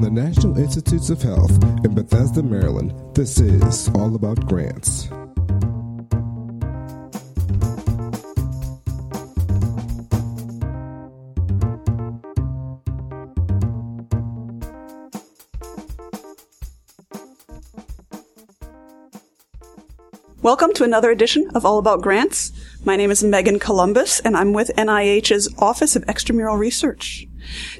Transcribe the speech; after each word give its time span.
From 0.00 0.14
the 0.14 0.22
National 0.22 0.56
Institutes 0.56 1.10
of 1.10 1.20
Health 1.20 1.62
in 1.84 1.94
Bethesda, 1.94 2.42
Maryland, 2.42 2.94
this 3.14 3.38
is 3.38 3.90
All 3.90 4.14
About 4.14 4.46
Grants. 4.46 5.10
Welcome 20.40 20.72
to 20.72 20.84
another 20.84 21.10
edition 21.10 21.50
of 21.54 21.66
All 21.66 21.78
About 21.78 22.00
Grants. 22.00 22.52
My 22.86 22.96
name 22.96 23.10
is 23.10 23.22
Megan 23.22 23.58
Columbus, 23.58 24.20
and 24.20 24.34
I'm 24.34 24.54
with 24.54 24.70
NIH's 24.78 25.54
Office 25.58 25.94
of 25.94 26.06
Extramural 26.06 26.58
Research. 26.58 27.26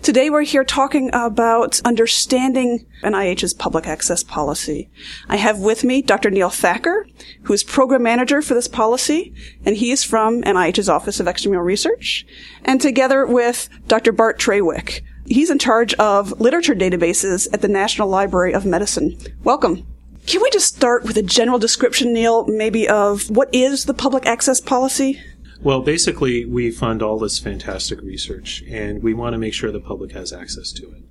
Today 0.02 0.30
we're 0.30 0.42
here 0.42 0.64
talking 0.64 1.10
about 1.12 1.80
understanding 1.84 2.86
NIH's 3.02 3.54
public 3.54 3.86
access 3.86 4.22
policy. 4.22 4.90
I 5.28 5.36
have 5.36 5.58
with 5.58 5.84
me 5.84 6.02
Dr. 6.02 6.30
Neil 6.30 6.50
Thakur, 6.50 7.06
who 7.42 7.52
is 7.52 7.62
program 7.62 8.02
manager 8.02 8.42
for 8.42 8.54
this 8.54 8.68
policy, 8.68 9.34
and 9.64 9.76
he 9.76 9.90
is 9.90 10.04
from 10.04 10.42
NIH's 10.42 10.88
Office 10.88 11.20
of 11.20 11.26
Extramural 11.26 11.64
Research, 11.64 12.26
and 12.64 12.80
together 12.80 13.26
with 13.26 13.68
Dr. 13.86 14.12
Bart 14.12 14.38
Trawick. 14.38 15.02
He's 15.26 15.50
in 15.50 15.58
charge 15.58 15.94
of 15.94 16.40
literature 16.40 16.74
databases 16.74 17.48
at 17.52 17.60
the 17.60 17.68
National 17.68 18.08
Library 18.08 18.52
of 18.52 18.66
Medicine. 18.66 19.18
Welcome. 19.44 19.86
Can 20.26 20.42
we 20.42 20.50
just 20.50 20.74
start 20.76 21.04
with 21.04 21.16
a 21.16 21.22
general 21.22 21.58
description, 21.58 22.12
Neil, 22.12 22.46
maybe 22.46 22.88
of 22.88 23.30
what 23.30 23.48
is 23.54 23.84
the 23.84 23.94
public 23.94 24.26
access 24.26 24.60
policy? 24.60 25.20
Well, 25.62 25.82
basically, 25.82 26.44
we 26.44 26.70
fund 26.70 27.02
all 27.02 27.18
this 27.18 27.38
fantastic 27.38 28.00
research, 28.00 28.62
and 28.68 29.02
we 29.02 29.12
want 29.12 29.34
to 29.34 29.38
make 29.38 29.52
sure 29.52 29.70
the 29.70 29.80
public 29.80 30.12
has 30.12 30.32
access 30.32 30.72
to 30.72 30.90
it. 30.90 31.02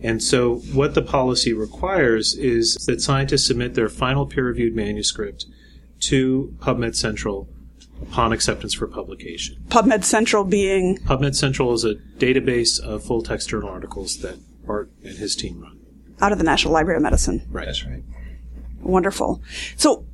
And 0.00 0.22
so, 0.22 0.56
what 0.72 0.94
the 0.94 1.02
policy 1.02 1.52
requires 1.52 2.34
is 2.34 2.76
that 2.86 3.00
scientists 3.00 3.46
submit 3.46 3.74
their 3.74 3.88
final 3.88 4.26
peer 4.26 4.46
reviewed 4.46 4.76
manuscript 4.76 5.46
to 6.00 6.54
PubMed 6.60 6.94
Central 6.94 7.48
upon 8.00 8.32
acceptance 8.32 8.74
for 8.74 8.86
publication. 8.86 9.56
PubMed 9.68 10.04
Central 10.04 10.44
being? 10.44 10.98
PubMed 10.98 11.34
Central 11.34 11.72
is 11.72 11.84
a 11.84 11.96
database 12.18 12.80
of 12.80 13.02
full 13.02 13.22
text 13.22 13.48
journal 13.48 13.68
articles 13.68 14.18
that 14.18 14.38
Bart 14.64 14.90
and 15.02 15.18
his 15.18 15.34
team 15.34 15.60
run. 15.60 15.80
Out 16.20 16.30
of 16.30 16.38
the 16.38 16.44
National 16.44 16.72
Library 16.72 16.96
of 16.98 17.02
Medicine. 17.02 17.44
Right. 17.50 17.66
That's 17.66 17.84
right. 17.84 18.02
Wonderful. 18.80 19.42
So, 19.76 20.04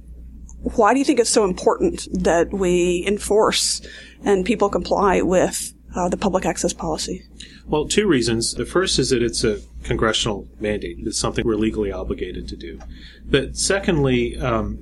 why 0.65 0.93
do 0.93 0.99
you 0.99 1.05
think 1.05 1.21
it's 1.21 1.31
so 1.31 1.45
important 1.45 2.09
that 2.13 2.53
we 2.53 3.05
enforce 3.07 3.83
and 4.25 4.45
people 4.45 4.71
comply 4.71 5.21
with 5.21 5.75
uh, 5.95 6.09
the 6.09 6.17
public 6.17 6.47
access 6.47 6.73
policy? 6.73 7.25
Well, 7.67 7.87
two 7.87 8.07
reasons. 8.07 8.55
The 8.55 8.65
first 8.65 8.99
is 8.99 9.11
that 9.11 9.23
it's 9.23 9.45
a 9.45 9.61
congressional 9.85 10.49
mandate. 10.59 10.99
It's 11.01 11.19
something 11.19 11.45
we're 11.47 11.57
legally 11.57 11.93
obligated 11.93 12.49
to 12.49 12.57
do. 12.57 12.81
But 13.25 13.57
secondly, 13.57 14.39
um, 14.39 14.79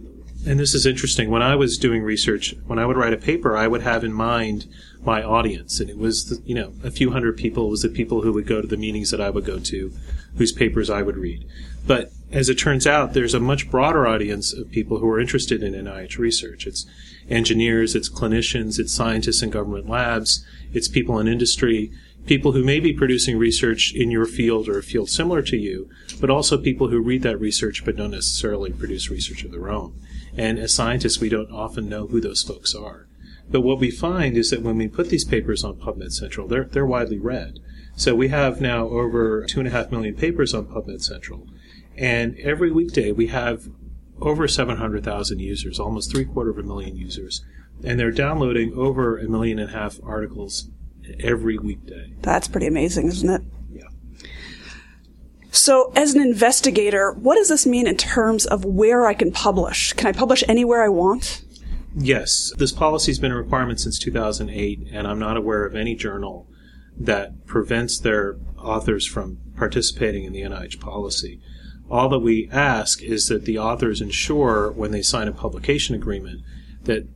and 0.47 0.59
this 0.59 0.75
is 0.75 0.87
interesting, 0.87 1.31
when 1.31 1.43
I 1.43 1.55
was 1.55 1.79
doing 1.79 2.03
research, 2.03 2.55
when 2.67 2.79
I 2.79 2.87
would 2.87 2.97
write 2.97 3.13
a 3.13 3.17
paper, 3.19 3.57
I 3.57 3.69
would 3.69 3.83
have 3.83 4.03
in 4.03 4.13
mind 4.13 4.67
my 5.05 5.23
audience. 5.23 5.81
And 5.81 5.91
it 5.91 5.99
was, 5.99 6.27
the, 6.27 6.43
you 6.45 6.55
know, 6.55 6.73
a 6.83 6.91
few 6.91 7.11
hundred 7.11 7.37
people. 7.37 7.67
It 7.67 7.71
was 7.71 7.83
the 7.83 7.89
people 7.89 8.23
who 8.23 8.33
would 8.33 8.47
go 8.47 8.61
to 8.61 8.67
the 8.67 8.77
meetings 8.77 9.11
that 9.11 9.21
I 9.21 9.31
would 9.31 9.45
go 9.45 9.59
to, 9.59 9.93
whose 10.37 10.53
papers 10.53 10.91
I 10.91 11.03
would 11.03 11.17
read. 11.17 11.45
But 11.87 12.13
as 12.31 12.49
it 12.49 12.55
turns 12.55 12.87
out, 12.87 13.13
there's 13.13 13.35
a 13.35 13.41
much 13.41 13.71
broader 13.71 14.07
audience 14.07 14.53
of 14.53 14.71
people 14.71 14.99
who 14.99 15.09
are 15.09 15.21
interested 15.21 15.63
in 15.63 15.75
NIH 15.75 16.19
research. 16.19 16.67
It's 16.67 16.87
engineers, 17.29 17.95
it's 17.95 18.09
clinicians, 18.09 18.79
it's 18.79 18.93
scientists 18.93 19.43
in 19.43 19.51
government 19.51 19.89
labs, 19.89 20.45
it's 20.73 20.89
people 20.89 21.19
in 21.19 21.29
industry, 21.29 21.93
people 22.27 22.53
who 22.53 22.65
may 22.65 22.81
be 22.81 22.93
producing 22.93 23.37
research 23.37 23.93
in 23.95 24.11
your 24.11 24.27
field 24.27 24.69
or 24.69 24.79
a 24.79 24.83
field 24.83 25.11
similar 25.11 25.43
to 25.43 25.57
you, 25.57 25.91
but 26.21 26.31
also 26.31 26.57
people 26.57 26.89
who 26.89 27.01
read 27.01 27.23
that 27.23 27.41
research 27.41 27.85
but 27.85 27.97
don't 27.97 28.13
necessarily 28.13 28.71
produce 28.71 29.11
research 29.11 29.45
of 29.45 29.51
their 29.51 29.69
own. 29.69 30.01
And 30.37 30.59
as 30.59 30.75
scientists, 30.75 31.21
we 31.21 31.29
don't 31.29 31.51
often 31.51 31.89
know 31.89 32.07
who 32.07 32.21
those 32.21 32.43
folks 32.43 32.75
are. 32.75 33.09
But 33.51 33.61
what 33.61 33.81
we 33.81 33.91
find 33.91 34.37
is 34.37 34.51
that 34.51 34.63
when 34.63 34.79
we 34.79 34.89
put 34.89 35.11
these 35.11 35.25
papers 35.25 35.65
on 35.65 35.75
PubMed 35.75 36.13
Central, 36.13 36.49
they're, 36.49 36.65
they're 36.65 36.87
widely 36.87 37.19
read. 37.19 37.59
So 37.97 38.15
we 38.15 38.29
have 38.29 38.61
now 38.61 38.89
over 38.89 39.45
two 39.45 39.61
and 39.61 39.69
a 39.69 39.73
half 39.73 39.91
million 39.91 40.15
papers 40.15 40.55
on 40.55 40.67
PubMed 40.67 41.03
Central. 41.03 41.47
And 41.97 42.39
every 42.39 42.71
weekday 42.71 43.13
we 43.13 43.29
have 43.29 43.69
over 44.21 44.47
700,000 44.47 45.39
users, 45.39 45.79
almost 45.79 46.13
three 46.13 46.25
quarter 46.25 46.51
of 46.51 46.59
a 46.59 46.63
million 46.63 46.97
users. 46.97 47.45
And 47.85 47.99
they're 47.99 48.13
downloading 48.13 48.73
over 48.75 49.19
a 49.19 49.29
million 49.29 49.59
and 49.59 49.71
a 49.71 49.73
half 49.73 49.99
articles 50.05 50.71
every 51.21 51.59
weekday. 51.59 52.15
That's 52.21 52.49
pretty 52.49 52.67
amazing, 52.67 53.09
isn't 53.09 53.29
it? 53.29 53.43
Yeah. 53.73 54.29
So, 55.51 55.93
as 55.97 56.15
an 56.15 56.23
investigator, 56.23 57.13
what 57.13 57.35
does 57.35 57.49
this 57.49 57.67
mean 57.67 57.87
in 57.87 57.97
terms 57.97 58.47
of 58.47 58.65
where 58.65 59.07
I 59.07 59.15
can 59.15 59.33
publish? 59.33 59.93
Can 59.95 60.07
I 60.07 60.13
publish 60.13 60.45
anywhere 60.49 60.83
I 60.83 60.89
want? 60.89 61.43
Yes. 61.95 62.53
This 62.57 62.73
policy 62.73 63.11
has 63.11 63.19
been 63.19 63.33
a 63.33 63.37
requirement 63.37 63.81
since 63.81 63.99
2008, 63.99 64.89
and 64.93 65.07
I'm 65.07 65.19
not 65.19 65.37
aware 65.37 65.67
of 65.67 65.75
any 65.75 65.95
journal 65.95 66.49
that 66.97 67.47
prevents 67.47 67.99
their 67.99 68.37
authors 68.59 69.07
from 69.07 69.39
participating 69.57 70.25
in 70.25 70.33
the 70.33 70.43
NIH 70.43 70.81
policy. 70.81 71.41
All 71.93 72.09
that 72.09 72.21
we 72.21 72.49
ask 72.51 73.03
is 73.03 73.29
that 73.29 73.45
the 73.45 73.59
authors 73.59 74.01
ensure 74.01 74.73
when 74.73 74.93
they 74.93 75.03
sign 75.03 75.29
a 75.29 75.33
publication 75.33 75.95
agreement 75.95 76.41
that 76.85 77.07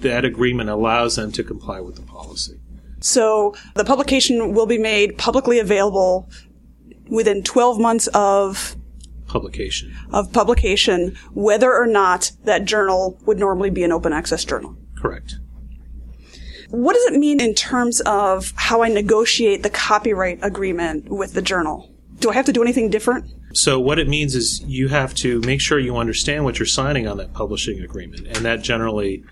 that 0.00 0.26
agreement 0.26 0.68
allows 0.68 1.16
them 1.16 1.32
to 1.32 1.42
comply 1.42 1.80
with 1.80 1.96
the 1.96 2.02
policy. 2.02 2.60
So 3.00 3.54
the 3.74 3.84
publication 3.84 4.52
will 4.52 4.66
be 4.66 4.76
made 4.76 5.16
publicly 5.16 5.58
available 5.58 6.28
within 7.08 7.42
12 7.42 7.80
months 7.80 8.08
of 8.08 8.76
Publication. 9.26 9.96
of 10.12 10.30
publication, 10.34 11.16
whether 11.32 11.74
or 11.74 11.86
not 11.86 12.32
that 12.44 12.66
journal 12.66 13.18
would 13.24 13.38
normally 13.38 13.70
be 13.70 13.84
an 13.84 13.92
open 13.92 14.12
access 14.12 14.44
journal. 14.44 14.76
Correct. 14.98 15.36
What 16.68 16.92
does 16.92 17.06
it 17.06 17.18
mean 17.18 17.40
in 17.40 17.54
terms 17.54 18.02
of 18.02 18.52
how 18.56 18.82
I 18.82 18.88
negotiate 18.88 19.62
the 19.62 19.70
copyright 19.70 20.40
agreement 20.42 21.08
with 21.08 21.32
the 21.32 21.42
journal? 21.42 21.90
Do 22.18 22.28
I 22.28 22.34
have 22.34 22.44
to 22.44 22.52
do 22.52 22.62
anything 22.62 22.90
different? 22.90 23.32
So 23.52 23.80
what 23.80 23.98
it 23.98 24.08
means 24.08 24.34
is 24.34 24.62
you 24.66 24.88
have 24.88 25.14
to 25.16 25.40
make 25.40 25.60
sure 25.60 25.78
you 25.78 25.96
understand 25.96 26.44
what 26.44 26.58
you're 26.58 26.66
signing 26.66 27.08
on 27.08 27.16
that 27.16 27.32
publishing 27.32 27.80
agreement, 27.80 28.26
and 28.26 28.44
that 28.44 28.62
generally 28.62 29.24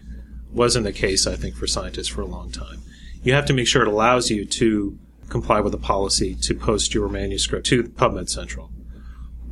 wasn't 0.52 0.84
the 0.84 0.92
case, 0.92 1.26
I 1.26 1.36
think, 1.36 1.54
for 1.54 1.66
scientists 1.66 2.08
for 2.08 2.22
a 2.22 2.26
long 2.26 2.50
time. 2.50 2.80
You 3.22 3.32
have 3.34 3.46
to 3.46 3.52
make 3.52 3.66
sure 3.66 3.82
it 3.82 3.88
allows 3.88 4.30
you 4.30 4.44
to 4.44 4.98
comply 5.28 5.60
with 5.60 5.72
the 5.72 5.78
policy 5.78 6.34
to 6.34 6.54
post 6.54 6.94
your 6.94 7.08
manuscript 7.08 7.66
to 7.66 7.84
PubMed 7.84 8.28
Central. 8.28 8.72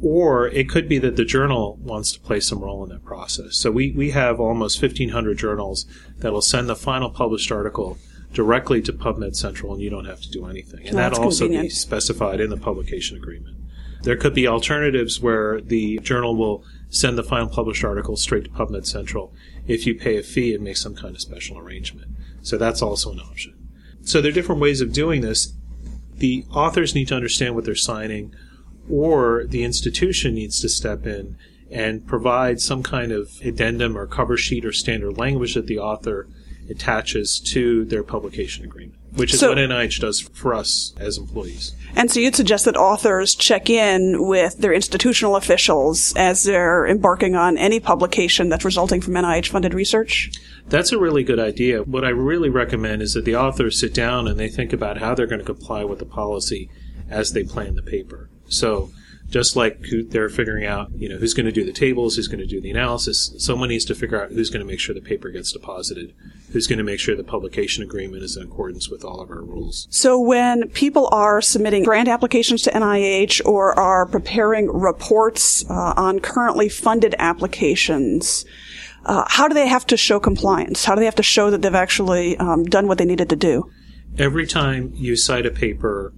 Or 0.02 0.48
it 0.48 0.68
could 0.68 0.88
be 0.88 0.98
that 0.98 1.16
the 1.16 1.24
journal 1.24 1.78
wants 1.80 2.12
to 2.12 2.20
play 2.20 2.40
some 2.40 2.60
role 2.60 2.82
in 2.82 2.90
that 2.90 3.04
process. 3.04 3.56
So 3.56 3.70
we, 3.70 3.92
we 3.92 4.10
have 4.10 4.38
almost 4.40 4.80
1,500 4.80 5.38
journals 5.38 5.86
that 6.18 6.32
will 6.32 6.42
send 6.42 6.68
the 6.68 6.76
final 6.76 7.10
published 7.10 7.50
article 7.50 7.98
directly 8.32 8.82
to 8.82 8.92
PubMed 8.92 9.36
Central, 9.36 9.72
and 9.72 9.80
you 9.80 9.88
don't 9.88 10.04
have 10.04 10.20
to 10.20 10.30
do 10.30 10.46
anything. 10.46 10.86
And 10.86 10.96
Oh, 10.96 10.98
that 10.98 11.14
also 11.14 11.48
be 11.48 11.68
specified 11.70 12.40
in 12.40 12.50
the 12.50 12.58
publication 12.58 13.16
agreement. 13.16 13.55
There 14.02 14.16
could 14.16 14.34
be 14.34 14.46
alternatives 14.46 15.20
where 15.20 15.60
the 15.60 15.98
journal 15.98 16.36
will 16.36 16.64
send 16.88 17.18
the 17.18 17.22
final 17.22 17.48
published 17.48 17.84
article 17.84 18.16
straight 18.16 18.44
to 18.44 18.50
PubMed 18.50 18.86
Central 18.86 19.32
if 19.66 19.86
you 19.86 19.94
pay 19.94 20.16
a 20.16 20.22
fee 20.22 20.54
and 20.54 20.62
make 20.62 20.76
some 20.76 20.94
kind 20.94 21.14
of 21.14 21.20
special 21.20 21.58
arrangement. 21.58 22.10
So 22.42 22.56
that's 22.56 22.82
also 22.82 23.12
an 23.12 23.20
option. 23.20 23.54
So 24.02 24.20
there 24.20 24.30
are 24.30 24.34
different 24.34 24.60
ways 24.60 24.80
of 24.80 24.92
doing 24.92 25.20
this. 25.20 25.52
The 26.14 26.44
authors 26.52 26.94
need 26.94 27.08
to 27.08 27.16
understand 27.16 27.54
what 27.54 27.64
they're 27.64 27.74
signing, 27.74 28.34
or 28.88 29.44
the 29.46 29.64
institution 29.64 30.34
needs 30.34 30.60
to 30.60 30.68
step 30.68 31.06
in 31.06 31.36
and 31.70 32.06
provide 32.06 32.60
some 32.60 32.82
kind 32.82 33.10
of 33.10 33.32
addendum 33.44 33.98
or 33.98 34.06
cover 34.06 34.36
sheet 34.36 34.64
or 34.64 34.72
standard 34.72 35.18
language 35.18 35.54
that 35.54 35.66
the 35.66 35.78
author 35.78 36.28
attaches 36.70 37.40
to 37.40 37.84
their 37.84 38.02
publication 38.02 38.64
agreement, 38.64 38.98
which 39.16 39.34
is 39.34 39.40
So- 39.40 39.48
what 39.48 39.58
NIH 39.58 40.00
does 40.00 40.20
for 40.20 40.54
us 40.54 40.92
as 40.98 41.18
employees. 41.18 41.72
And 41.96 42.10
so 42.10 42.20
you'd 42.20 42.36
suggest 42.36 42.66
that 42.66 42.76
authors 42.76 43.34
check 43.34 43.70
in 43.70 44.26
with 44.28 44.58
their 44.58 44.72
institutional 44.72 45.34
officials 45.36 46.12
as 46.14 46.44
they're 46.44 46.86
embarking 46.86 47.34
on 47.34 47.56
any 47.56 47.80
publication 47.80 48.50
that's 48.50 48.64
resulting 48.64 49.00
from 49.00 49.14
NIH 49.14 49.48
funded 49.48 49.72
research? 49.72 50.30
That's 50.68 50.92
a 50.92 50.98
really 50.98 51.24
good 51.24 51.38
idea. 51.38 51.82
What 51.82 52.04
I 52.04 52.10
really 52.10 52.50
recommend 52.50 53.00
is 53.00 53.14
that 53.14 53.24
the 53.24 53.36
authors 53.36 53.80
sit 53.80 53.94
down 53.94 54.28
and 54.28 54.38
they 54.38 54.48
think 54.48 54.72
about 54.72 54.98
how 54.98 55.14
they're 55.14 55.26
going 55.26 55.38
to 55.40 55.44
comply 55.44 55.84
with 55.84 55.98
the 55.98 56.04
policy 56.04 56.68
as 57.08 57.32
they 57.32 57.44
plan 57.44 57.76
the 57.76 57.82
paper. 57.82 58.28
So, 58.48 58.90
just 59.28 59.56
like 59.56 59.84
who 59.86 60.04
they're 60.04 60.28
figuring 60.28 60.64
out, 60.64 60.90
you 60.94 61.08
know, 61.08 61.16
who's 61.16 61.34
going 61.34 61.46
to 61.46 61.52
do 61.52 61.64
the 61.64 61.72
tables, 61.72 62.16
who's 62.16 62.28
going 62.28 62.40
to 62.40 62.46
do 62.46 62.60
the 62.60 62.70
analysis, 62.70 63.34
someone 63.38 63.68
needs 63.68 63.84
to 63.86 63.94
figure 63.94 64.22
out 64.22 64.30
who's 64.30 64.50
going 64.50 64.64
to 64.64 64.66
make 64.66 64.78
sure 64.78 64.94
the 64.94 65.00
paper 65.00 65.30
gets 65.30 65.52
deposited, 65.52 66.14
who's 66.52 66.66
going 66.66 66.78
to 66.78 66.84
make 66.84 67.00
sure 67.00 67.16
the 67.16 67.24
publication 67.24 67.82
agreement 67.82 68.22
is 68.22 68.36
in 68.36 68.44
accordance 68.44 68.88
with 68.88 69.04
all 69.04 69.20
of 69.20 69.30
our 69.30 69.42
rules. 69.42 69.88
So 69.90 70.18
when 70.18 70.68
people 70.70 71.08
are 71.10 71.40
submitting 71.40 71.82
grant 71.82 72.08
applications 72.08 72.62
to 72.62 72.70
NIH 72.70 73.44
or 73.44 73.76
are 73.78 74.06
preparing 74.06 74.68
reports 74.68 75.68
uh, 75.68 75.94
on 75.96 76.20
currently 76.20 76.68
funded 76.68 77.14
applications, 77.18 78.44
uh, 79.06 79.24
how 79.26 79.48
do 79.48 79.54
they 79.54 79.68
have 79.68 79.86
to 79.86 79.96
show 79.96 80.20
compliance? 80.20 80.84
How 80.84 80.94
do 80.94 81.00
they 81.00 81.04
have 81.06 81.14
to 81.16 81.22
show 81.22 81.50
that 81.50 81.62
they've 81.62 81.74
actually 81.74 82.36
um, 82.38 82.64
done 82.64 82.86
what 82.86 82.98
they 82.98 83.04
needed 83.04 83.28
to 83.30 83.36
do? 83.36 83.70
Every 84.18 84.46
time 84.46 84.92
you 84.94 85.16
cite 85.16 85.46
a 85.46 85.50
paper 85.50 86.12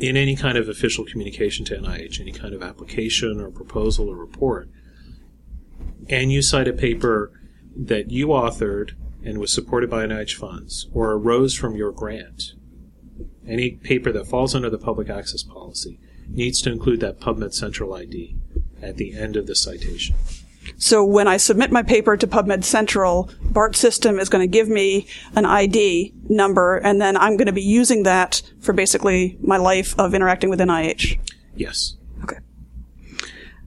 in 0.00 0.16
any 0.16 0.34
kind 0.34 0.56
of 0.56 0.68
official 0.68 1.04
communication 1.04 1.64
to 1.66 1.76
NIH, 1.76 2.20
any 2.20 2.32
kind 2.32 2.54
of 2.54 2.62
application 2.62 3.40
or 3.40 3.50
proposal 3.50 4.08
or 4.08 4.16
report, 4.16 4.68
and 6.08 6.32
you 6.32 6.42
cite 6.42 6.68
a 6.68 6.72
paper 6.72 7.30
that 7.76 8.10
you 8.10 8.28
authored 8.28 8.92
and 9.22 9.38
was 9.38 9.52
supported 9.52 9.90
by 9.90 10.06
NIH 10.06 10.34
funds 10.34 10.88
or 10.92 11.12
arose 11.12 11.54
from 11.54 11.76
your 11.76 11.92
grant, 11.92 12.54
any 13.46 13.72
paper 13.72 14.10
that 14.12 14.26
falls 14.26 14.54
under 14.54 14.70
the 14.70 14.78
public 14.78 15.10
access 15.10 15.42
policy 15.42 16.00
needs 16.28 16.62
to 16.62 16.72
include 16.72 17.00
that 17.00 17.20
PubMed 17.20 17.52
Central 17.52 17.94
ID 17.94 18.36
at 18.80 18.96
the 18.96 19.14
end 19.14 19.36
of 19.36 19.46
the 19.46 19.54
citation. 19.54 20.16
So 20.76 21.04
when 21.04 21.28
I 21.28 21.36
submit 21.36 21.70
my 21.70 21.82
paper 21.82 22.16
to 22.16 22.26
PubMed 22.26 22.64
Central, 22.64 23.30
Bart 23.42 23.76
system 23.76 24.18
is 24.18 24.28
going 24.28 24.42
to 24.42 24.50
give 24.50 24.68
me 24.68 25.06
an 25.34 25.44
ID 25.44 26.14
number, 26.28 26.76
and 26.78 27.00
then 27.00 27.16
I'm 27.16 27.36
going 27.36 27.46
to 27.46 27.52
be 27.52 27.62
using 27.62 28.04
that 28.04 28.42
for 28.60 28.72
basically 28.72 29.36
my 29.40 29.56
life 29.56 29.98
of 29.98 30.14
interacting 30.14 30.50
with 30.50 30.60
NIH. 30.60 31.18
Yes. 31.54 31.96
Okay. 32.22 32.38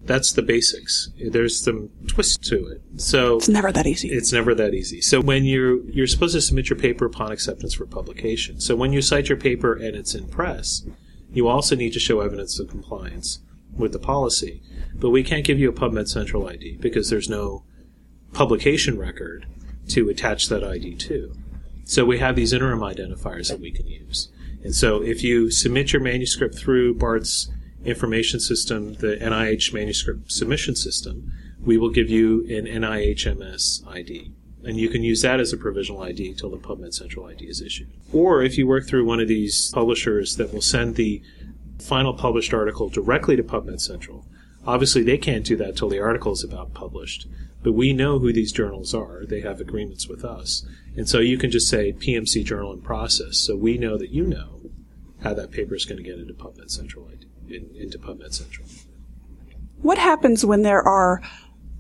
That's 0.06 0.34
the 0.34 0.42
basics. 0.42 1.10
There's 1.20 1.64
some 1.64 1.90
twist 2.08 2.44
to 2.46 2.68
it. 2.68 2.82
So 2.98 3.38
It's 3.38 3.50
never 3.50 3.72
that 3.72 3.88
easy. 3.88 4.10
It's 4.10 4.34
never 4.34 4.54
that 4.56 4.74
easy. 4.74 5.02
So 5.02 5.22
when 5.22 5.46
you're 5.46 5.82
you're 5.90 6.08
supposed 6.08 6.34
to 6.34 6.42
submit 6.42 6.70
your 6.70 6.80
paper 6.80 7.06
upon 7.06 7.32
acceptance 7.32 7.74
for 7.74 7.86
publication. 7.86 8.60
So 8.60 8.76
when 8.76 8.92
you 8.92 9.02
cite 9.02 9.30
your 9.30 9.38
paper 9.38 9.74
and 9.74 9.96
it's 9.96 10.14
in 10.14 10.28
press, 10.28 10.84
you 11.32 11.48
also 11.48 11.76
need 11.76 11.94
to 11.94 12.00
show 12.00 12.20
evidence 12.20 12.60
of 12.60 12.70
compliance 12.70 13.40
with 13.78 13.92
the 13.92 14.00
policy. 14.00 14.62
But 14.94 15.10
we 15.10 15.24
can't 15.24 15.46
give 15.46 15.60
you 15.60 15.70
a 15.70 15.74
PubMed 15.74 16.08
Central 16.08 16.48
ID 16.48 16.78
because 16.80 17.10
there's 17.10 17.30
no 17.30 17.64
publication 18.34 18.98
record 18.98 19.46
to 19.90 20.10
attach 20.10 20.50
that 20.50 20.64
ID 20.64 20.96
to. 20.96 21.36
So 21.86 22.06
we 22.06 22.20
have 22.20 22.36
these 22.36 22.54
interim 22.54 22.80
identifiers 22.80 23.50
that 23.50 23.60
we 23.60 23.72
can 23.72 23.88
use. 23.88 24.30
And 24.64 24.74
so 24.74 25.02
if 25.02 25.24
you 25.24 25.52
submit 25.52 25.92
your 25.92 26.02
manuscript 26.02 26.56
through 26.56 26.96
Bart's 26.96 27.52
information 27.84 28.40
system, 28.40 28.94
the 28.96 29.18
NIH 29.18 29.74
manuscript 29.74 30.32
submission 30.32 30.76
system, 30.76 31.32
we 31.62 31.78
will 31.78 31.90
give 31.90 32.10
you 32.10 32.42
an 32.44 32.66
NIHMS 32.66 33.86
ID. 33.88 34.32
And 34.64 34.78
you 34.78 34.88
can 34.88 35.04
use 35.04 35.22
that 35.22 35.42
as 35.42 35.52
a 35.52 35.58
provisional 35.58 36.02
ID 36.02 36.30
until 36.30 36.50
the 36.50 36.58
PubMed 36.58 36.94
Central 36.94 37.26
ID 37.26 37.46
is 37.46 37.62
issued. 37.62 37.90
Or 38.14 38.42
if 38.42 38.58
you 38.58 38.66
work 38.66 38.88
through 38.88 39.06
one 39.06 39.20
of 39.20 39.28
these 39.28 39.70
publishers 39.72 40.38
that 40.38 40.54
will 40.54 40.62
send 40.62 40.96
the 40.96 41.22
final 41.84 42.14
published 42.14 42.54
article 42.54 42.90
directly 42.90 43.36
to 43.36 43.44
PubMed 43.44 43.82
Central, 43.82 44.26
obviously 44.66 45.04
they 45.04 45.18
can't 45.18 45.46
do 45.46 45.56
that 45.58 45.76
till 45.76 45.90
the 45.90 46.00
article 46.00 46.32
is 46.32 46.44
about 46.44 46.74
published. 46.74 47.28
But 47.62 47.74
we 47.74 47.94
know 47.94 48.20
who 48.20 48.34
these 48.34 48.52
journals 48.52 48.94
are. 48.94 49.26
They 49.26 49.42
have 49.42 49.62
agreements 49.62 50.08
with 50.08 50.26
us. 50.26 50.66
And 50.98 51.08
so 51.08 51.20
you 51.20 51.38
can 51.38 51.50
just 51.50 51.70
say 51.70 51.94
PMC 51.94 52.44
journal 52.44 52.74
in 52.74 52.82
process. 52.82 53.38
So 53.38 53.56
we 53.56 53.78
know 53.78 53.98
that 53.98 54.10
you 54.10 54.26
know 54.26 54.62
how 55.22 55.34
that 55.34 55.52
paper 55.52 55.76
is 55.76 55.86
going 55.86 55.98
to 55.98 56.04
get 56.04 56.20
into 56.20 56.34
PubMed 56.34 56.70
Central 56.70 57.08
in, 57.48 57.70
into 57.76 57.98
PubMed 57.98 58.34
Central. 58.34 58.68
What 59.82 59.98
happens 59.98 60.46
when 60.46 60.62
there 60.62 60.82
are 60.82 61.22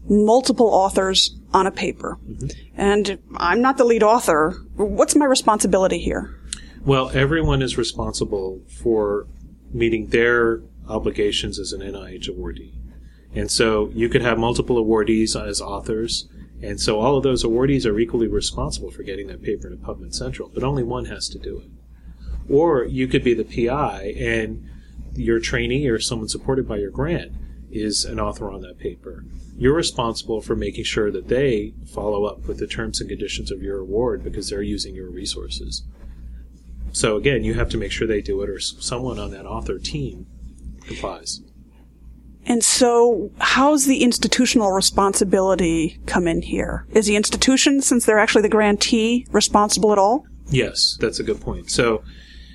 multiple 0.10 0.68
authors 0.68 1.38
on 1.54 1.68
a 1.68 1.72
paper? 1.72 2.18
Mm-hmm. 2.28 2.48
And 2.76 3.20
I'm 3.36 3.62
not 3.62 3.78
the 3.78 3.86
lead 3.86 4.04
author. 4.04 4.52
What's 4.76 5.16
my 5.16 5.26
responsibility 5.26 6.00
here? 6.00 6.40
Well, 6.86 7.12
everyone 7.14 7.62
is 7.62 7.78
responsible 7.78 8.62
for 8.68 9.28
meeting 9.74 10.08
their 10.08 10.62
obligations 10.88 11.60
as 11.60 11.74
an 11.74 11.82
NIH 11.82 12.30
awardee. 12.30 12.74
And 13.36 13.50
so 13.50 13.90
you 13.94 14.10
could 14.10 14.22
have 14.22 14.38
multiple 14.38 14.84
awardees 14.84 15.36
as 15.36 15.60
authors. 15.60 16.28
And 16.62 16.80
so 16.80 17.00
all 17.00 17.18
of 17.18 17.24
those 17.24 17.44
awardees 17.44 17.86
are 17.86 18.00
equally 18.00 18.28
responsible 18.28 18.92
for 18.92 19.04
getting 19.04 19.28
that 19.28 19.42
paper 19.42 19.68
into 19.68 19.84
PubMed 19.84 20.14
Central, 20.14 20.50
but 20.54 20.64
only 20.64 20.84
one 20.84 21.06
has 21.06 21.28
to 21.30 21.40
do 21.40 21.60
it. 21.60 21.70
Or 22.50 22.86
you 22.86 23.08
could 23.08 23.24
be 23.24 23.34
the 23.34 23.44
PI 23.44 24.14
and 24.18 24.70
your 25.16 25.40
trainee 25.40 25.88
or 25.88 26.00
someone 26.00 26.30
supported 26.30 26.68
by 26.68 26.78
your 26.78 26.92
grant 26.92 27.32
is 27.72 28.06
an 28.06 28.20
author 28.20 28.52
on 28.52 28.62
that 28.62 28.78
paper. 28.78 29.26
You're 29.58 29.76
responsible 29.76 30.42
for 30.42 30.56
making 30.56 30.84
sure 30.84 31.12
that 31.12 31.28
they 31.28 31.74
follow 31.86 32.26
up 32.26 32.48
with 32.48 32.60
the 32.60 32.68
terms 32.68 33.00
and 33.00 33.10
conditions 33.10 33.52
of 33.52 33.62
your 33.62 33.80
award 33.80 34.24
because 34.24 34.50
they're 34.50 34.62
using 34.62 34.96
your 34.96 35.10
resources. 35.10 35.84
So 36.94 37.18
again, 37.18 37.44
you 37.44 37.56
have 37.56 37.70
to 37.70 37.78
make 37.78 37.92
sure 37.92 38.08
they 38.08 38.22
do 38.22 38.42
it 38.44 38.50
or 38.50 38.60
someone 38.60 39.20
on 39.20 39.32
that 39.32 39.46
author 39.46 39.80
team 39.80 40.28
complies. 40.86 41.42
And 42.46 42.64
so, 42.64 43.32
how's 43.40 43.86
the 43.86 44.04
institutional 44.04 44.72
responsibility 44.72 46.00
come 46.06 46.28
in 46.28 46.42
here? 46.42 46.86
Is 46.92 47.06
the 47.08 47.16
institution, 47.16 47.82
since 47.82 48.06
they're 48.06 48.20
actually 48.20 48.42
the 48.42 48.50
grantee, 48.50 49.26
responsible 49.32 49.94
at 49.94 49.98
all? 49.98 50.26
Yes, 50.48 50.98
that's 51.00 51.20
a 51.20 51.24
good 51.24 51.40
point. 51.40 51.72
So, 51.72 52.04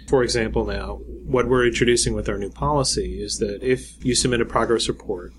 for 0.06 0.22
example, 0.22 0.66
now, 0.66 1.00
what 1.24 1.48
we're 1.48 1.66
introducing 1.66 2.12
with 2.12 2.28
our 2.28 2.38
new 2.38 2.50
policy 2.50 3.22
is 3.22 3.38
that 3.38 3.62
if 3.62 4.04
you 4.04 4.14
submit 4.14 4.42
a 4.42 4.44
progress 4.44 4.88
report 4.88 5.32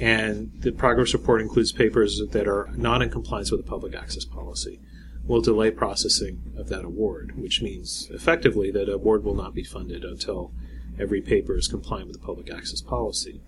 and 0.00 0.50
the 0.60 0.72
progress 0.72 1.12
report 1.12 1.40
includes 1.40 1.70
papers 1.70 2.20
that 2.32 2.48
are 2.48 2.70
not 2.74 3.02
in 3.02 3.10
compliance 3.10 3.52
with 3.52 3.64
the 3.64 3.70
public 3.70 3.94
access 3.94 4.24
policy, 4.24 4.80
we'll 5.24 5.40
delay 5.40 5.70
processing 5.70 6.42
of 6.56 6.68
that 6.68 6.84
award, 6.84 7.32
which 7.36 7.62
means 7.62 8.08
effectively 8.10 8.70
that 8.70 8.88
award 8.88 9.24
will 9.24 9.34
not 9.34 9.54
be 9.54 9.64
funded 9.64 10.04
until 10.04 10.52
every 10.98 11.20
paper 11.20 11.56
is 11.56 11.68
compliant 11.68 12.08
with 12.08 12.20
the 12.20 12.26
public 12.26 12.52
access 12.52 12.80
policy. 12.80 13.40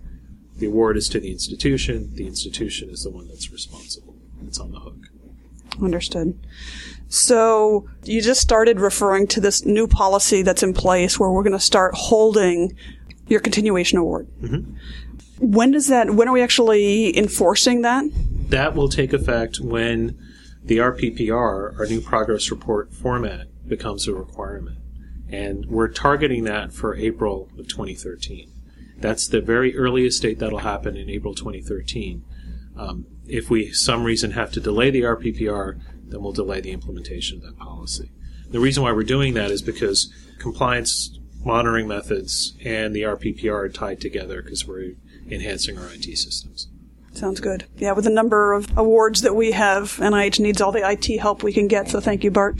The 0.57 0.67
award 0.67 0.97
is 0.97 1.09
to 1.09 1.19
the 1.19 1.31
institution, 1.31 2.13
the 2.15 2.27
institution 2.27 2.89
is 2.89 3.03
the 3.03 3.09
one 3.09 3.27
that's 3.27 3.51
responsible. 3.51 4.15
It's 4.47 4.59
on 4.59 4.71
the 4.71 4.79
hook. 4.79 5.09
Understood. 5.81 6.39
So, 7.09 7.87
you 8.05 8.21
just 8.21 8.39
started 8.39 8.79
referring 8.79 9.27
to 9.27 9.41
this 9.41 9.65
new 9.65 9.87
policy 9.87 10.41
that's 10.41 10.63
in 10.63 10.73
place 10.73 11.19
where 11.19 11.29
we're 11.29 11.43
going 11.43 11.53
to 11.53 11.59
start 11.59 11.93
holding 11.95 12.75
your 13.27 13.41
continuation 13.41 13.97
award. 13.97 14.27
Mm-hmm. 14.41 14.75
When 15.39 15.71
does 15.71 15.87
that, 15.87 16.11
when 16.11 16.29
are 16.29 16.33
we 16.33 16.41
actually 16.41 17.15
enforcing 17.17 17.81
that? 17.81 18.05
That 18.49 18.75
will 18.75 18.87
take 18.87 19.11
effect 19.11 19.59
when 19.59 20.17
the 20.65 20.77
RPPR, 20.77 21.77
our 21.77 21.85
new 21.85 22.01
progress 22.01 22.49
report 22.49 22.91
format, 22.91 23.47
becomes 23.67 24.07
a 24.07 24.13
requirement. 24.13 24.79
And 25.29 25.65
we're 25.67 25.89
targeting 25.89 26.43
that 26.45 26.73
for 26.73 26.95
April 26.95 27.49
of 27.57 27.67
2013. 27.67 28.51
That's 28.97 29.27
the 29.27 29.41
very 29.41 29.77
earliest 29.77 30.21
date 30.21 30.39
that'll 30.39 30.59
happen 30.59 30.95
in 30.95 31.09
April 31.09 31.35
2013. 31.35 32.23
Um, 32.77 33.05
if 33.27 33.49
we, 33.49 33.71
some 33.71 34.03
reason, 34.03 34.31
have 34.31 34.51
to 34.53 34.59
delay 34.59 34.89
the 34.89 35.01
RPPR, 35.01 35.79
then 36.07 36.21
we'll 36.21 36.31
delay 36.31 36.61
the 36.61 36.71
implementation 36.71 37.37
of 37.37 37.43
that 37.43 37.57
policy. 37.57 38.11
The 38.49 38.59
reason 38.59 38.83
why 38.83 38.91
we're 38.91 39.03
doing 39.03 39.33
that 39.35 39.51
is 39.51 39.61
because 39.61 40.11
compliance 40.39 41.19
monitoring 41.43 41.87
methods 41.87 42.55
and 42.63 42.95
the 42.95 43.03
RPPR 43.03 43.53
are 43.53 43.69
tied 43.69 44.01
together 44.01 44.41
because 44.41 44.67
we're 44.67 44.93
enhancing 45.29 45.77
our 45.77 45.89
IT 45.93 46.17
systems. 46.17 46.69
Sounds 47.15 47.39
good. 47.39 47.65
Yeah, 47.77 47.93
with 47.93 48.03
the 48.03 48.11
number 48.11 48.51
of 48.51 48.77
awards 48.77 49.21
that 49.21 49.35
we 49.35 49.53
have, 49.53 49.95
NIH 49.97 50.41
needs 50.41 50.59
all 50.59 50.73
the 50.73 50.85
IT 50.87 51.17
help 51.19 51.43
we 51.43 51.53
can 51.53 51.69
get, 51.69 51.89
so 51.89 52.01
thank 52.01 52.25
you, 52.25 52.31
Bart. 52.31 52.57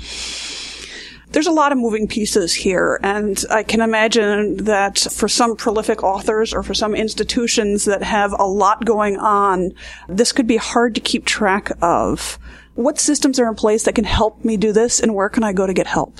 There's 1.32 1.48
a 1.48 1.52
lot 1.52 1.74
of 1.74 1.78
moving 1.78 2.08
pieces 2.08 2.54
here, 2.54 2.98
and 3.04 3.44
I 3.52 3.64
can 3.64 3.82
imagine 3.82 4.64
that 4.64 5.00
for 5.00 5.28
some 5.28 5.58
prolific 5.58 6.04
authors 6.04 6.54
or 6.54 6.64
for 6.64 6.74
some 6.74 6.96
institutions 6.96 7.84
that 7.84 8.02
have 8.04 8.32
a 8.32 8.46
lot 8.46 8.86
going 8.86 9.18
on, 9.18 9.74
this 10.08 10.32
could 10.32 10.48
be 10.48 10.56
hard 10.56 10.96
to 10.96 11.02
keep 11.02 11.26
track 11.26 11.74
of. 11.82 12.40
What 12.76 12.98
systems 12.98 13.42
are 13.42 13.50
in 13.50 13.56
place 13.56 13.84
that 13.84 13.96
can 13.96 14.06
help 14.06 14.46
me 14.46 14.56
do 14.56 14.72
this, 14.72 15.02
and 15.02 15.14
where 15.14 15.28
can 15.28 15.44
I 15.44 15.52
go 15.52 15.68
to 15.68 15.74
get 15.74 15.88
help? 15.88 16.18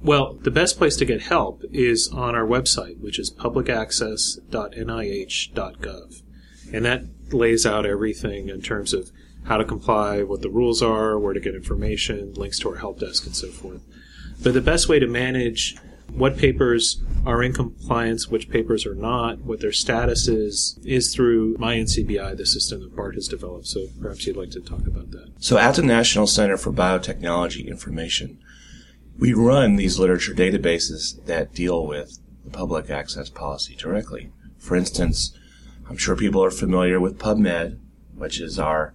Well, 0.00 0.34
the 0.34 0.52
best 0.52 0.78
place 0.78 0.94
to 0.98 1.04
get 1.04 1.22
help 1.22 1.64
is 1.72 2.08
on 2.12 2.36
our 2.36 2.46
website, 2.46 3.00
which 3.00 3.18
is 3.18 3.34
publicaccess.nih.gov. 3.34 6.22
And 6.72 6.84
that 6.84 7.04
lays 7.32 7.66
out 7.66 7.86
everything 7.86 8.48
in 8.48 8.60
terms 8.60 8.92
of 8.92 9.10
how 9.44 9.56
to 9.56 9.64
comply, 9.64 10.22
what 10.22 10.42
the 10.42 10.50
rules 10.50 10.82
are, 10.82 11.18
where 11.18 11.34
to 11.34 11.40
get 11.40 11.54
information, 11.54 12.32
links 12.34 12.58
to 12.60 12.70
our 12.70 12.76
help 12.76 13.00
desk, 13.00 13.26
and 13.26 13.36
so 13.36 13.48
forth. 13.48 13.82
But 14.42 14.54
the 14.54 14.60
best 14.60 14.88
way 14.88 14.98
to 14.98 15.06
manage 15.06 15.76
what 16.12 16.36
papers 16.36 17.02
are 17.24 17.42
in 17.42 17.52
compliance, 17.52 18.28
which 18.28 18.48
papers 18.48 18.86
are 18.86 18.94
not, 18.94 19.38
what 19.40 19.60
their 19.60 19.72
status 19.72 20.28
is, 20.28 20.78
is 20.84 21.14
through 21.14 21.56
MyNCBI, 21.56 22.36
the 22.36 22.46
system 22.46 22.80
that 22.80 22.94
Bart 22.94 23.14
has 23.14 23.28
developed. 23.28 23.66
So 23.66 23.86
perhaps 24.00 24.26
you'd 24.26 24.36
like 24.36 24.50
to 24.50 24.60
talk 24.60 24.86
about 24.86 25.10
that. 25.10 25.32
So 25.38 25.58
at 25.58 25.74
the 25.74 25.82
National 25.82 26.26
Center 26.26 26.56
for 26.56 26.72
Biotechnology 26.72 27.66
Information, 27.66 28.38
we 29.18 29.32
run 29.32 29.76
these 29.76 29.98
literature 29.98 30.34
databases 30.34 31.24
that 31.26 31.54
deal 31.54 31.86
with 31.86 32.18
the 32.44 32.50
public 32.50 32.90
access 32.90 33.28
policy 33.28 33.74
directly. 33.74 34.30
For 34.58 34.76
instance, 34.76 35.36
I'm 35.88 35.96
sure 35.96 36.16
people 36.16 36.42
are 36.44 36.50
familiar 36.50 36.98
with 36.98 37.18
PubMed, 37.18 37.78
which 38.14 38.40
is 38.40 38.58
our 38.58 38.94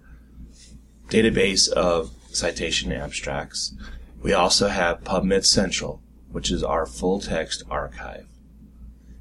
database 1.08 1.70
of 1.70 2.10
citation 2.30 2.92
abstracts. 2.92 3.74
We 4.22 4.32
also 4.32 4.68
have 4.68 5.04
PubMed 5.04 5.44
Central, 5.44 6.02
which 6.30 6.50
is 6.50 6.62
our 6.62 6.86
full 6.86 7.20
text 7.20 7.62
archive. 7.70 8.26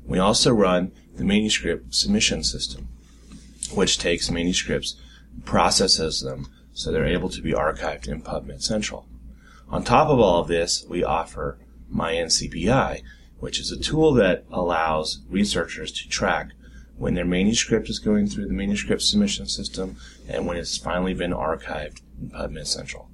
We 0.05 0.19
also 0.19 0.51
run 0.51 0.91
the 1.15 1.23
manuscript 1.23 1.93
submission 1.93 2.43
system, 2.43 2.89
which 3.73 3.97
takes 3.97 4.31
manuscripts, 4.31 4.95
processes 5.45 6.21
them, 6.21 6.47
so 6.73 6.91
they're 6.91 7.05
able 7.05 7.29
to 7.29 7.41
be 7.41 7.53
archived 7.53 8.07
in 8.07 8.21
PubMed 8.21 8.61
Central. 8.61 9.07
On 9.69 9.83
top 9.83 10.09
of 10.09 10.19
all 10.19 10.41
of 10.41 10.47
this, 10.47 10.85
we 10.89 11.03
offer 11.03 11.57
MyNCBI, 11.93 13.01
which 13.39 13.59
is 13.59 13.71
a 13.71 13.79
tool 13.79 14.13
that 14.13 14.45
allows 14.51 15.21
researchers 15.29 15.91
to 15.93 16.09
track 16.09 16.51
when 17.01 17.15
their 17.15 17.25
manuscript 17.25 17.89
is 17.89 17.97
going 17.97 18.27
through 18.27 18.45
the 18.45 18.53
manuscript 18.53 19.01
submission 19.01 19.47
system 19.47 19.97
and 20.29 20.45
when 20.45 20.55
it's 20.55 20.77
finally 20.77 21.15
been 21.15 21.31
archived 21.31 21.99
in 22.21 22.29
PubMed 22.29 22.67
Central. 22.67 23.09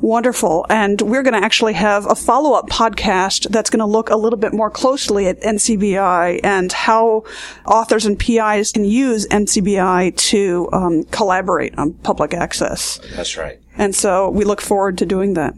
Wonderful. 0.00 0.64
And 0.70 1.02
we're 1.02 1.24
going 1.24 1.34
to 1.38 1.44
actually 1.44 1.72
have 1.74 2.06
a 2.06 2.14
follow 2.14 2.52
up 2.54 2.68
podcast 2.70 3.50
that's 3.50 3.70
going 3.70 3.80
to 3.80 3.86
look 3.86 4.08
a 4.08 4.16
little 4.16 4.38
bit 4.38 4.54
more 4.54 4.70
closely 4.70 5.26
at 5.26 5.40
NCBI 5.42 6.40
and 6.44 6.72
how 6.72 7.24
authors 7.66 8.06
and 8.06 8.16
PIs 8.16 8.72
can 8.72 8.84
use 8.84 9.26
NCBI 9.26 10.16
to 10.16 10.68
um, 10.72 11.02
collaborate 11.04 11.76
on 11.76 11.94
public 11.94 12.32
access. 12.32 12.98
That's 13.14 13.36
right. 13.36 13.60
And 13.76 13.96
so 13.96 14.30
we 14.30 14.44
look 14.44 14.60
forward 14.60 14.96
to 14.98 15.06
doing 15.06 15.34
that. 15.34 15.54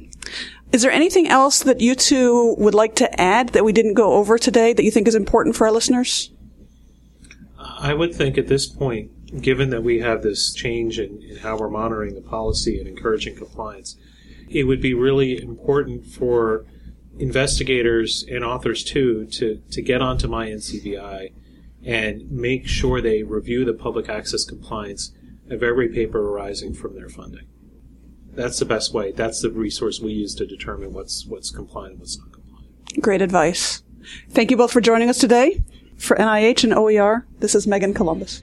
Is 0.73 0.81
there 0.83 0.90
anything 0.90 1.29
else 1.29 1.62
that 1.64 1.81
you 1.81 1.95
two 1.95 2.55
would 2.59 2.75
like 2.75 2.95
to 2.97 3.21
add 3.21 3.50
that 3.50 3.64
we 3.64 3.73
didn't 3.73 3.95
go 3.95 4.14
over 4.14 4.38
today 4.38 4.73
that 4.73 4.83
you 4.83 4.90
think 4.90 5.07
is 5.07 5.14
important 5.14 5.57
for 5.57 5.67
our 5.67 5.73
listeners? 5.73 6.31
I 7.61 7.95
would 7.95 8.14
think 8.14 8.38
at 8.38 8.49
this 8.49 8.67
point, 8.67 9.43
given 9.43 9.71
that 9.71 9.83
we 9.83 10.00
have 10.00 10.23
this 10.23 10.52
change 10.52 10.99
in, 10.99 11.23
in 11.23 11.37
how 11.37 11.57
we're 11.57 11.69
monitoring 11.69 12.14
the 12.14 12.21
policy 12.21 12.79
and 12.79 12.88
encouraging 12.88 13.37
compliance, 13.37 13.97
it 14.49 14.64
would 14.64 14.81
be 14.81 14.95
really 14.95 15.40
important 15.40 16.07
for 16.07 16.64
investigators 17.19 18.25
and 18.31 18.45
authors 18.45 18.83
too 18.83 19.26
to, 19.26 19.62
to 19.71 19.83
get 19.83 20.00
onto 20.00 20.26
MyNCBI 20.26 21.33
and 21.85 22.31
make 22.31 22.67
sure 22.67 23.00
they 23.00 23.23
review 23.23 23.64
the 23.64 23.73
public 23.73 24.09
access 24.09 24.45
compliance 24.45 25.12
of 25.50 25.62
every 25.62 25.88
paper 25.88 26.21
arising 26.21 26.75
from 26.75 26.95
their 26.95 27.09
funding. 27.09 27.47
That's 28.33 28.59
the 28.59 28.64
best 28.64 28.95
way. 28.95 29.12
That's 29.12 29.43
the 29.43 29.50
resource 29.50 30.00
we 30.00 30.12
use 30.12 30.35
to 30.37 30.47
determine 30.47 30.93
what's 30.93 31.26
what's 31.26 31.50
compliant 31.50 31.93
and 31.93 32.00
what's 32.00 32.19
not 32.19 32.33
compliant. 32.33 32.69
Great 33.00 33.23
advice. 33.23 33.83
Thank 34.31 34.50
you 34.50 34.57
both 34.57 34.73
for 34.73 34.81
joining 34.81 35.11
us 35.11 35.19
today. 35.19 35.62
For 36.00 36.16
NIH 36.16 36.64
and 36.64 36.75
OER, 36.75 37.26
this 37.40 37.54
is 37.54 37.66
Megan 37.66 37.92
Columbus. 37.92 38.42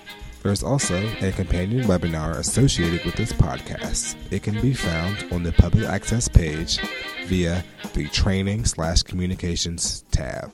There's 0.44 0.64
also 0.64 1.04
a 1.22 1.32
companion 1.32 1.88
webinar 1.88 2.38
associated 2.38 3.04
with 3.04 3.16
this 3.16 3.34
podcast. 3.34 4.16
It 4.32 4.44
can 4.44 4.62
be 4.62 4.76
found 4.76 5.26
on 5.32 5.42
the 5.42 5.54
Public 5.54 5.86
Access 5.86 6.28
page 6.28 6.78
via 7.26 7.64
the 7.94 8.08
Training 8.10 8.66
slash 8.66 9.02
Communications 9.02 10.04
tab. 10.12 10.54